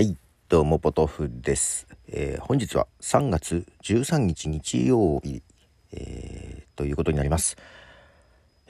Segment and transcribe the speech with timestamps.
[0.00, 0.16] はい、
[0.48, 1.86] どうもポトフです。
[2.08, 5.42] えー本日は3月13日日曜日、
[5.92, 7.58] えーということになります。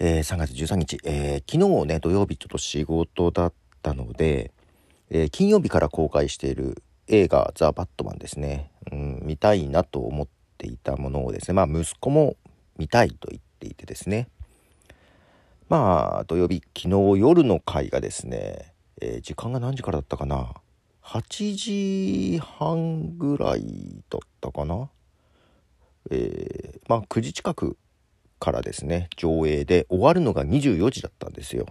[0.00, 4.50] えー3月13日、え昨日ね土曜日ちょっと仕事だったので、
[5.08, 10.28] え金曜日から公開している映画「ザ・バットマン」ですね、うん、見たいなと思っ
[10.58, 12.34] ていたものをですねまあ息子も
[12.76, 14.26] 見たいと言っていてですね
[15.68, 20.54] まあ土曜日昨日夜の回がですね、え時間が何時からだったかな
[21.02, 24.88] 8時半ぐらいだったかな？
[26.10, 27.76] えーまあ9時近く
[28.38, 31.66] からですね上映で終わるのが24時だったんですよ。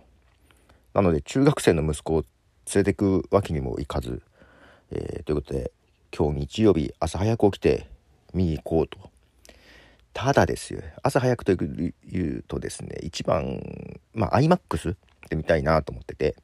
[0.93, 2.23] なので中学生の息子を
[2.73, 4.21] 連れてくわけにもいかず、
[4.91, 5.71] えーということで
[6.15, 7.87] 今日日曜日朝早く起きて
[8.34, 9.09] 見に行こうと。
[10.11, 13.61] ただですよ朝早くというとですね一番
[14.13, 14.95] まあ iMAX
[15.29, 16.35] で見たいなと思ってて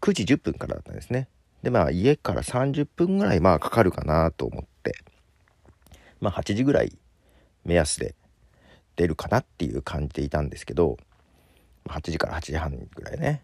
[0.00, 1.28] 9時10分からだったんですね。
[1.62, 4.96] でまあ家から30分ぐらいまあかかるかなと思って。
[6.20, 6.98] まあ8時ぐらい
[7.64, 8.14] 目安で
[8.96, 10.96] 出るかなっていう感じでいたんですけど
[11.86, 13.42] 8時から8時半ぐらいね、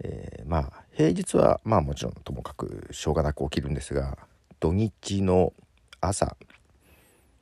[0.00, 4.18] えーまあ平日はまあもちろんともかくしょうがなく起きるんですが
[4.60, 5.54] 土日の
[6.00, 6.36] 朝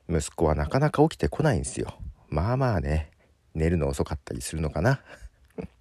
[0.09, 1.93] 息子はなかなか起きてこないんですよ。
[2.29, 3.11] まあまあね
[3.53, 5.01] 寝るの遅かったりするのかな。
[5.57, 5.71] だか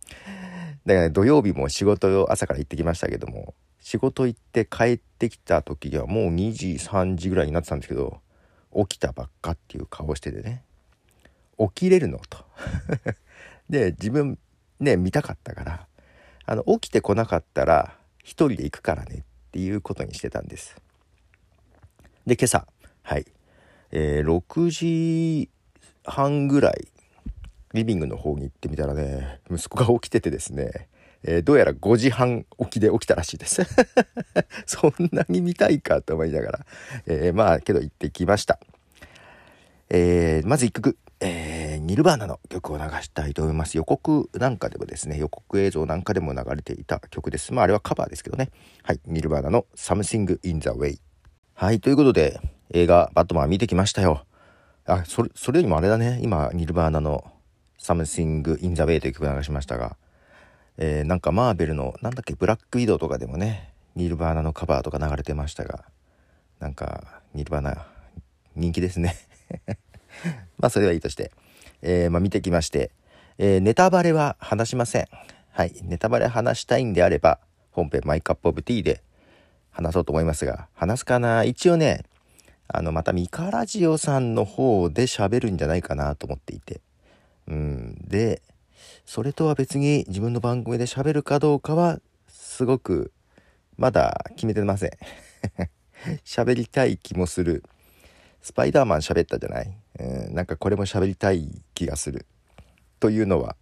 [0.84, 8.20] ら、ね、土曜日も仕事を朝から行ってきましたけども仕事行って帰ってきた時にはもう2時3時ぐらいになってたんですけど
[8.74, 10.62] 起きたばっかっていう顔しててね。
[11.58, 12.44] 起きれるのと。
[13.68, 14.38] で自分
[14.78, 15.86] ね見たかったから
[16.46, 20.76] あの起きてこなかったら一人で行くからねっていうことにしてたんです。
[22.26, 22.66] で今朝
[23.02, 23.26] はい、
[23.90, 25.50] えー6時
[26.04, 26.88] 半ぐらい
[27.72, 30.88] リビングの方に行ってみたらね息子が起きててですね、
[31.24, 33.62] えーどうやら5時半起きで起きたらしいです。
[34.66, 36.66] そんなに見たいかと思いながら、
[37.06, 38.58] えーまあけど行ってきました、
[39.88, 43.76] えーまず1曲、えニルバーナの曲を流したいと思います。
[43.76, 47.52] 予告なんかでもですね予告映像なんかでも流れていた曲です。
[47.52, 48.50] まああれはカバーですけどね。
[48.82, 50.98] はいニルバーナの Something in the Way
[51.54, 52.40] はいということで
[52.72, 54.24] 映画「バットマン」見てきましたよ。
[54.86, 56.20] あそれそれよりもあれだね。
[56.22, 57.24] 今ニルバーナの
[57.78, 59.96] Something in the Way という曲を流しましたが、
[60.82, 65.84] えーなんかマーベルのなんだっけブラックウィドウとかでもねニルバーナのカバーとか流れてましたが
[66.58, 67.86] なんかニルバーナ
[68.56, 69.14] 人気ですね。
[70.58, 71.32] まあそれはいいとして、
[71.82, 72.90] えーまあ、見てきまして、
[73.38, 75.06] えーネタバレは話しません。
[75.50, 75.74] はい。
[75.82, 77.40] ネタバレ話したいんであれば
[77.70, 79.02] 本編マイカップオブティーで
[79.70, 81.44] 話そうと思いますが話すかな。
[81.44, 82.04] 一応ね
[82.68, 86.80] あのまたミカラジオさんの方で喋るんじゃないかなと思っていて。
[87.48, 87.96] うん。
[88.06, 88.40] で
[89.04, 93.12] それとは別に自分の番組で喋るかどうかはすごく
[93.76, 94.90] まだ決めてません。
[96.24, 97.64] 喋りたい気もする。
[98.42, 102.26] スパイダーマン喋ったじゃない、うん、なんかこれも喋りたい気がする。
[103.00, 103.56] というのは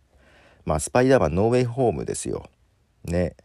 [0.65, 2.51] まあスパイダーマンノーウェイホームですよ。
[3.05, 3.37] ね。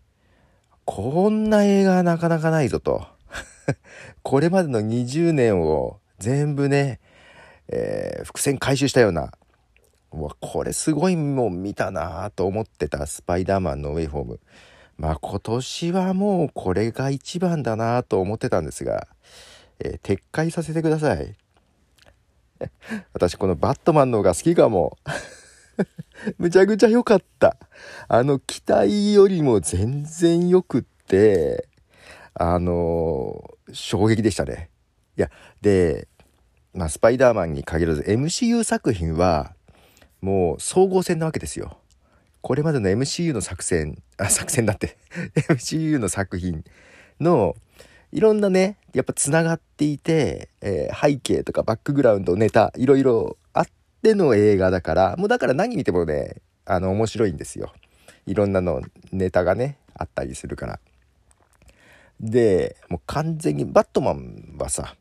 [0.86, 3.08] こんな映画なかなかないぞと。
[4.24, 7.00] これまでの20年を全部ね、
[7.70, 9.32] えー伏線回収したような
[10.14, 14.40] うわこれすごいもん見たなと思ってたスパイダーマンのウェイホーム。
[14.96, 19.08] まあ今年はもうこれが一番だなと思ってたんですが、
[19.80, 21.36] えー撤回させてください。
[23.14, 24.98] 私このバットマンの方が好きかも。
[26.38, 27.58] むちゃくちゃ良かった。
[28.08, 31.68] あの期待よりも全然良くって
[32.36, 34.70] あのー衝撃でしたね。
[35.18, 35.32] いや
[35.62, 36.08] で
[36.74, 39.56] まあスパイダーマンに限らず MCU 作品は
[40.24, 41.78] もう総合戦なわけですよ。
[42.40, 44.96] これまでの MCU の作戦あ作戦だって。
[45.50, 46.64] MCU の作品
[47.20, 47.58] の
[48.14, 53.66] いろんなねやっぱつながっていて、えー背景とかバックグラウンドネタいろいろあっ
[54.02, 57.74] ての映画だからもうだから何見てもねあの面白いんですよ。
[58.26, 58.82] いろんなの
[59.12, 60.80] ネタがねあったりするから。
[62.22, 64.96] でもう完全にバットマンはさ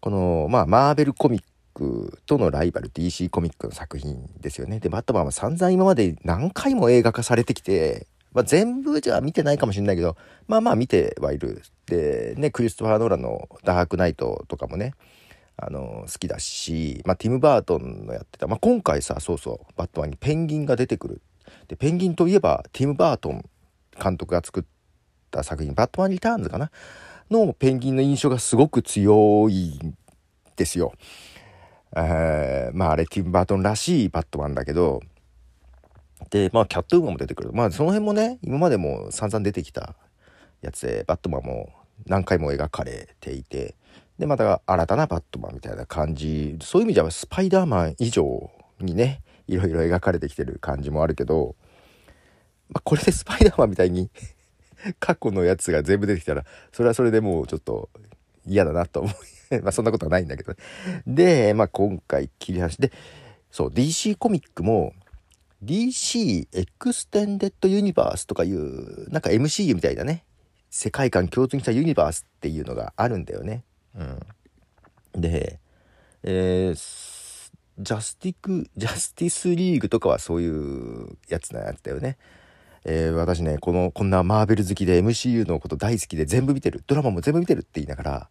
[0.00, 4.80] このまあマーベルコミックとのライバル DC コミックの作品ですよね。
[4.80, 10.16] でバットマンは散々今まで何回も映画化されてきて、まあ、全部じゃ見てないかもしれないけど
[10.46, 11.62] まあまあ見てはいる。
[11.86, 14.94] でねクリストファー・ノーラの「ダークナイト」とかもね
[15.56, 21.22] あの好きだし、まあ、ティム・バートンのやってた、まあ、今回さそうそうバットマンにペンギンが出てくる。
[21.68, 23.44] でペンギンといえばティム・バートン
[24.02, 24.64] 監督が作っ
[25.30, 26.70] た作品「バットマン・リターンズ」かな？
[27.30, 29.94] のペンギンの印象がすごく強いん
[30.56, 30.92] ですよ。
[31.96, 35.00] えまああれティム・バートンらしいバットマンだけど
[36.30, 37.52] でまあキャットウーマンも出てくる。
[37.52, 39.94] まあその辺もね今までも散々出てきた
[40.62, 41.70] やつでバットマンも
[42.06, 43.76] 何回も描かれていて
[44.18, 46.56] でまた新たなバットマンみたいな感じ。
[46.62, 48.50] そういう意味ではスパイダーマン以上
[48.80, 51.54] にねいろいろ描かれてきてる感じもあるけど、
[52.70, 54.10] まあ、これでスパイダーマンみたいに
[54.98, 57.90] 過去のやつが全部出てきたらそれはそれでもうちょっと
[58.46, 59.10] 嫌だなと思
[59.50, 60.54] う まあそんなことはないんだけど、
[61.06, 62.92] で、まあ、今回切り離しで
[63.50, 64.94] そう DC コミックも
[65.64, 70.24] DC エクステンデッドユニバースとかいうなんか MCU みたいなね
[70.70, 73.64] 世界観共通にしたユニバースっていうのがあるんだよね。
[73.94, 75.60] うん、で、
[76.24, 82.18] えー、ジャスティクジャスティスリーグとかはそういうやつなやつだよね。
[82.84, 88.28] えー、私ねこのこんなマーベル好きで MCU のこと大好きで全部見てるドラマも全部見てるって言いながら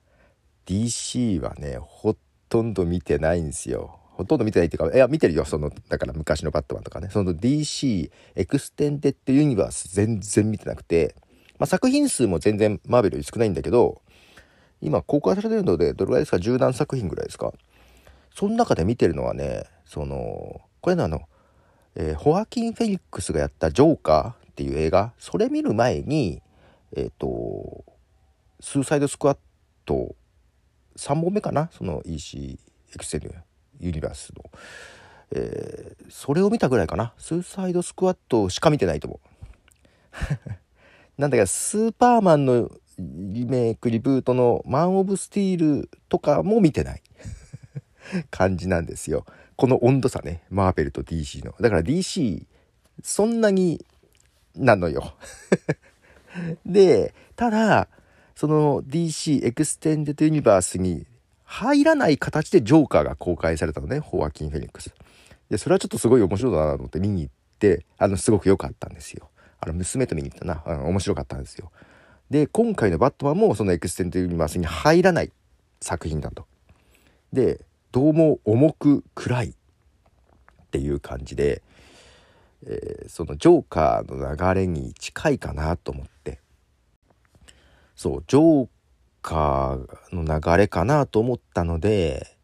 [0.65, 2.15] DC はねほ
[2.49, 3.99] とんど見てないんですよ。
[4.13, 7.09] ほとんど見てないっていうかいや見てるよそのだから昔のバットマンとかね。
[7.11, 11.15] その DC Extended Universe 全然見てなくて、
[11.57, 14.01] まあ、作品数も全然マーベルより少ないんだけど
[14.81, 16.39] 今公開されてるのでどれぐらいですか？
[16.39, 17.51] 十何作品ぐらいですか？
[18.35, 21.21] その中で見てるのはねそのこれのあの、
[21.95, 25.13] えー、ホアキン・フェニックスがやった「ジョーカー」っていう映画。
[25.17, 26.41] それ見る前に
[26.95, 27.83] えっ、ー、と
[28.59, 29.37] スーサイドスクワッ
[29.85, 30.15] ト
[30.97, 31.69] 3本目かな？
[31.71, 32.59] その EC
[32.95, 33.33] エクセル
[33.79, 34.43] ユニバースの、
[35.31, 37.13] えー、それを見たぐらいかな？
[37.17, 40.51] スーサイドスクワットしか見てないと思う。
[41.17, 47.01] なんだかスーパーマンのリメイクリブートのマン・オブ・スティールとかも見てない。
[48.29, 49.25] 感じなんですよ。
[49.55, 50.43] この温度差ね。
[50.49, 51.53] マーベルと DC の。
[51.59, 52.45] だから DC
[53.01, 53.83] そんなに
[54.55, 55.13] なのよ。
[56.65, 57.87] でただ
[58.43, 61.07] その DC Extended Universe に
[61.45, 64.93] 入らない形でジョーカーが公開されたのねホアキン・フェニックス。
[65.49, 69.29] でそれはちょっとすごい面白いなと思って見に行ってあのすごく良かったんですよ。
[69.61, 71.71] あの娘と見に行ったな、うん、面白かったんですよ。
[72.29, 75.31] で今回のバットマンもその Extended Universe に入らない
[75.79, 76.45] 作品だと。
[77.31, 77.61] で
[77.93, 79.53] どうも重く暗いっ
[80.69, 81.61] ていう感じで、
[82.67, 86.12] えー、そのジョーカーの流れに近いかなと思って
[88.03, 88.67] そうジョー
[89.21, 92.35] カーの流れかなと思ったので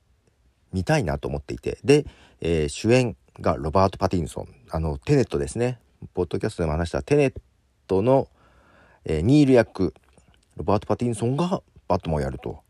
[0.72, 1.80] 見たいなと思っていて。
[1.84, 2.06] で、
[2.40, 4.48] えー、主演がロバート・パティンソン。
[4.72, 5.82] あのテネットですね。
[6.14, 7.34] ポッドキャストでも話したテネッ
[7.88, 8.30] トの、
[9.04, 9.94] えー、ニール役
[10.56, 12.62] ロバート・パティンソンがバットマンをやると。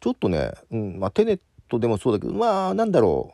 [0.00, 1.40] ちょっとね、うんまあ、テネッ
[1.70, 3.32] トでもそうだけどまあなんだろ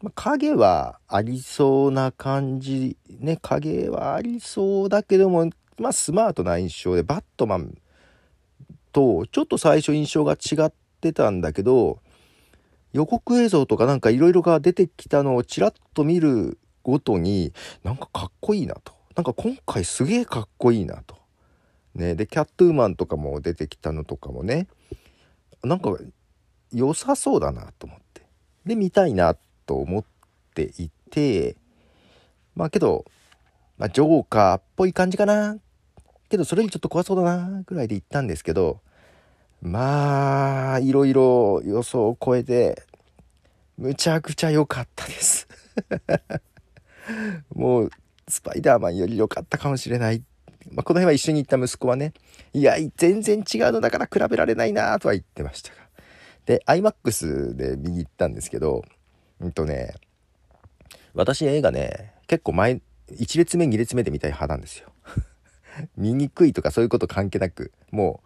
[0.00, 3.38] う、ま、影はありそうな感じね。
[3.42, 7.76] 影はありそうだけどもまあスマートな印象でバットマン
[8.92, 11.98] とちょっと最初印象が違ってたんだけど
[12.92, 17.52] 予告映像とかなんかいろいろが出てきたのをちらっと見るごとに
[17.84, 18.94] なんかかっこいいなと。
[19.16, 21.16] なんか今回すげえかっこいいなと。
[21.94, 24.66] ね、でキャットウーマンとかも出てきたのとかもね。
[25.62, 25.96] なんか
[26.72, 28.22] 良さそうだなと思って。
[28.64, 29.36] で見たいな
[29.66, 30.04] と思っ
[30.54, 31.56] ていて。
[32.56, 33.04] まあけど、
[33.78, 35.58] まあ、ジョーカーっぽい感じかな。
[36.30, 38.80] けどそれよりちょっと怖そうだなぐらいで行ったんですけど
[39.60, 42.82] まあいろいろ予想を超えて
[43.76, 45.48] むちゃくちゃ良かったです。
[47.54, 47.90] もう
[48.28, 50.22] スパイダーマンより良かったかもしれない、
[50.70, 52.12] まあ、この辺は一緒に行った息子はね
[52.52, 55.80] いや全然違うのだから比べられないなとは言ってましたが。
[56.46, 58.84] で iMAX で見に行ったんですけど
[59.40, 59.94] うんとね
[61.14, 64.90] 私映画ね結構前1列目2列目で見たい派なんですよ。
[65.96, 68.22] 見にくいとかそういうこと関係なくも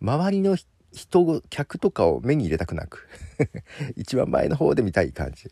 [0.00, 0.56] う周りの
[0.92, 3.08] 人客とかを目に入れたくなく
[3.96, 5.50] 一番前の方で見たい感じ。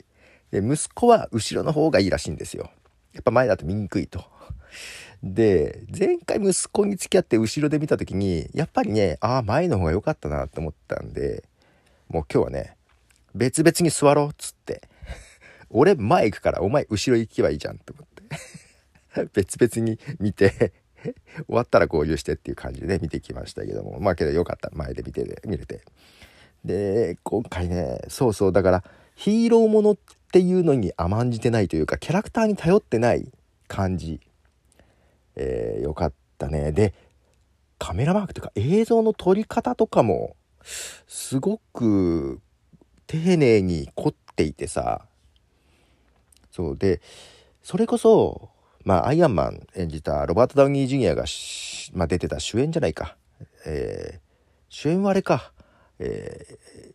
[0.51, 2.71] で息子は後ろの方がいいらしいんですよ。
[3.13, 4.25] やっぱ前だと見にくいと。
[5.23, 11.45] で前回息子に付き合って後ろで見た時にやっぱりねああ前の方が良かったなと思ったんで
[12.09, 12.77] もう今日はね
[13.35, 14.83] 別々に座ろうっつって
[15.71, 20.73] 俺前行くからお前後ろ行けばいいじゃんと思って 別々に見て
[21.47, 23.99] 終わったら合流してっていう感じでね見てきましたけども。
[24.01, 24.71] まあけどよかった。
[24.73, 25.81] 前で見てて見れて。
[26.65, 28.53] で今回ねそうそう。
[28.53, 28.85] だから
[29.15, 29.97] ヒーローものっ
[30.33, 33.31] ていうのに甘んじてないというかキャラクターに頼ってない
[33.69, 34.21] 感じ、
[35.37, 36.73] えー、よかったね。
[36.73, 36.95] で
[37.79, 40.37] カメラマークというか映像の撮り方とかも
[41.07, 42.41] すごく
[43.07, 45.07] 丁寧に凝っていてさ。
[46.51, 46.77] そう。
[46.77, 47.01] で
[47.63, 48.51] それこそ
[48.87, 51.25] まあ、アイアンマン演じたロバート・ダウニー・ジュニアが、
[51.93, 53.17] まあ、出てた主演じゃないか。
[53.67, 54.21] えー、
[54.69, 55.53] 主演はあれか。
[55.99, 56.93] えー、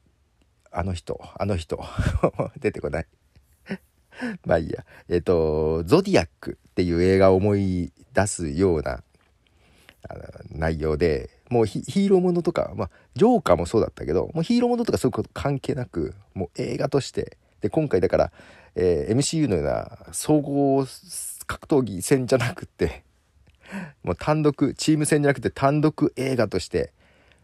[0.71, 1.83] あの人、あの人。
[2.61, 3.05] 出てこない。
[4.47, 4.85] まあいいや。
[5.09, 9.03] えっ、ー、と、ゾディアックっていう映画を思い出すような、
[10.07, 18.31] あの内容でもうヒーローものとか、まあ、ジョーカーもそうだったけどもうヒーローものとかそういうこと関係なくもう映画としてで今回だから、
[18.75, 20.85] えー、MCU のような総合
[21.45, 23.03] 格闘技戦じゃなくて
[24.03, 26.93] もう単独チーム戦じゃなくて単独映画として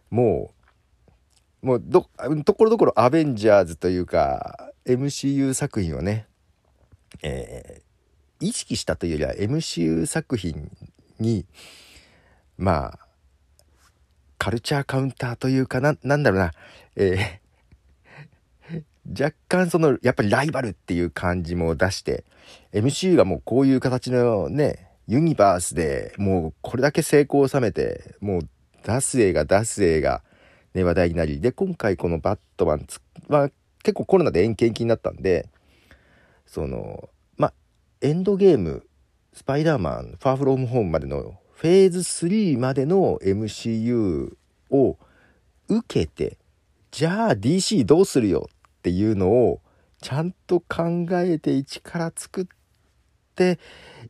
[0.09, 2.09] もうもうど
[2.45, 6.27] ところどころアベンジャーズというか MCU 作品をね、
[7.23, 10.71] えー、意識したというよりは MCU 作品
[11.19, 11.45] に
[12.57, 12.99] まあ
[14.37, 16.53] カルチャーカウンターというかななんだろうな、
[16.95, 22.23] えー、若干そのやっぱりライバルっていう感じも出して
[22.73, 28.41] MCU がもうこういう形のねユニバースでもうこれだけ成功を収めてもう
[28.83, 30.21] 出す映画出す映画
[30.73, 32.87] ね話題になりで今回この「バットマン」
[33.29, 33.49] は
[33.83, 35.49] 結構コロナで延期延期になったんで
[36.45, 37.53] そのまあ
[38.01, 38.85] エンドゲーム
[39.33, 44.35] スパイダーマンファーフロームホームまでのフェーズ3までの MCU
[44.69, 44.97] を
[45.69, 46.37] 受けて
[46.91, 49.61] じゃあ DC どうするよっていうのを
[50.01, 52.45] ちゃんと考えて一から作っ
[53.35, 53.59] て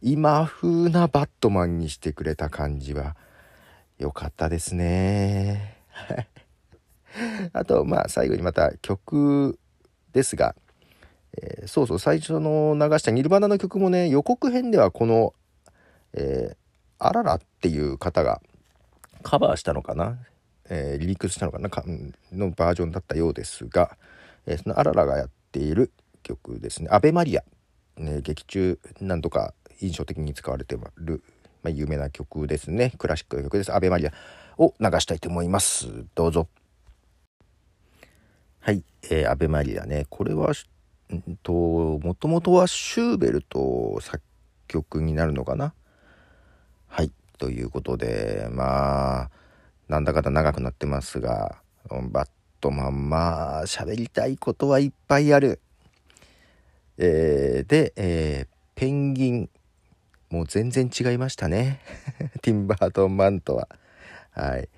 [0.01, 3.15] 今風なバットマンにしてくれた感じは
[3.97, 5.77] 良かったですね。
[7.53, 9.57] あとまあ最後にまた曲
[10.13, 10.55] ですが、
[11.41, 15.33] えー、そうそう最初の流したニルバナの曲もね予告編ではこの、
[16.13, 16.57] えー
[16.99, 18.41] あららっていう方が
[19.23, 20.17] カバーしたのかな、
[20.69, 21.69] えー、リリックスしたのかな
[22.31, 23.97] のバージョンだったようですが、
[24.45, 25.91] えー、そのあららがやってている
[26.23, 27.43] 曲ですね「アベマリア」
[27.97, 31.23] ね、劇中何度か印象的に使われてる、
[31.63, 32.93] まあ、有名な曲ですね。
[32.97, 34.13] クラシックの曲です「アベマリア」
[34.57, 35.87] を流したいと思います。
[36.13, 36.47] どうぞ。
[38.59, 40.05] はい、えー、アベマリアね。
[40.09, 40.51] これは
[41.13, 44.21] んともともとはシューベルト作
[44.67, 45.73] 曲になるのかな？
[46.87, 47.11] はい。
[47.37, 49.31] ということで、まあ、
[49.87, 51.61] なんだかんだ長くなってますが、
[52.09, 55.59] バットマン、まあ、喋りたいことはいっぱいある。
[56.97, 59.49] えー、で、えー、ペンギン、
[60.29, 61.79] もう全然違いましたね。
[62.41, 63.69] ティンバートンマンとは。
[64.31, 64.69] はい。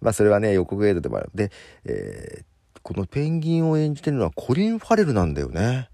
[0.00, 1.30] まあ、それはね、予告映像でもある。
[1.34, 1.50] で、
[1.84, 5.88] えー、このペンギンを演じてるのはコリン・ファレルなんだよね。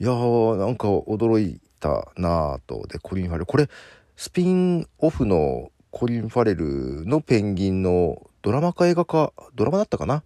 [0.00, 2.86] いやー、なんか驚いたなぁと。
[2.86, 3.46] で、コリン・ファレル。
[3.46, 3.68] これ、
[4.16, 10.22] スピンオフのコリン・ファレルのペンギンのドラマか映画かドラマだったかな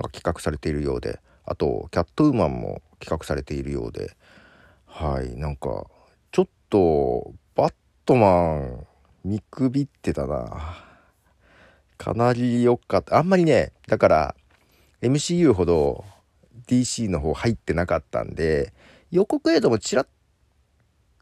[0.00, 4.16] なんか企画されているようであとキャットウーマンも企画されているようで
[4.86, 5.86] はいなんか
[6.32, 7.74] ちょっとバッ
[8.06, 8.86] トマン
[9.24, 10.84] 見くびってたな
[11.98, 14.34] かなり良かったあんまりねだから
[15.02, 16.04] MCU ほど
[16.66, 18.72] DC の方入ってなかったんで
[19.10, 20.08] 予告映像もちらっ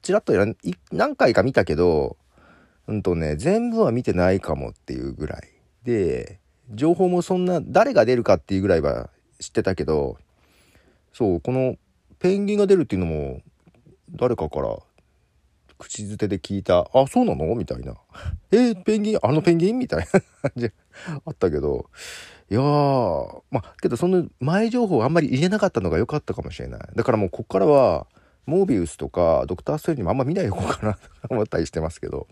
[0.02, 0.32] ちらっと
[0.92, 2.16] 何回か見たけど、
[2.86, 5.42] うんとね、全部は見てないかもっていうぐらい。
[5.84, 6.40] で、
[6.70, 9.10] 情報もそんな、誰が出るかっていうぐらいは
[9.40, 10.18] 知ってたけど、
[11.12, 11.76] そう、この
[12.18, 13.40] ペンギンが出るっていうのも、
[14.10, 14.78] 誰かから
[15.78, 17.54] 口づてで聞いた、あ、そうなの？
[17.54, 17.94] みたいな。
[18.50, 19.78] えー、ペンギン、あのペンギン？
[19.78, 20.22] みたいな感
[20.56, 20.70] じ
[21.24, 21.88] あったけど、
[22.50, 26.80] いやー、まあ、けどその前情報あんまり入れなかったのが良かったかもしれない。
[26.94, 28.06] だからもうこっからは、
[28.46, 32.26] モービウスとかドクター・ストレンジもあんま見ないでおこうかなと思ったりしてますけど。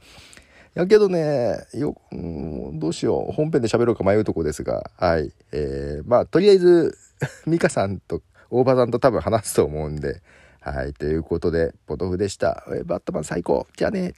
[0.76, 3.33] やけどね、よ、うん、どうしよう。
[3.33, 5.33] 本編で喋ろうか迷うとこですが、はい。
[5.50, 6.95] えー、まあ、とりあえず、
[7.47, 10.21] ミカさんと、大場さんと多分話すと思うんで、
[10.61, 10.92] はい。
[10.92, 12.62] ということで、ポトフでした。
[12.75, 13.66] えバットマン最高。
[13.75, 14.12] じゃあね。